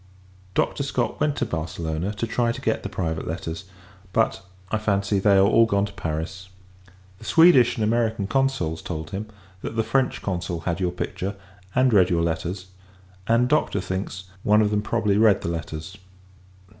[0.55, 0.81] Dr.
[0.81, 3.65] Scott went to Barcelona, to try to get the private letters;
[4.13, 6.49] but, I fancy, they are all gone to Paris.
[7.19, 9.27] The Swedish and American Consuls told him,
[9.61, 11.35] that the French Consul had your picture,
[11.75, 12.69] and read your letters;
[13.27, 15.99] and, Doctor thinks, one of them probably read the letters.